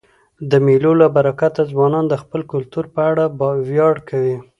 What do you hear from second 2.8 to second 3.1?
په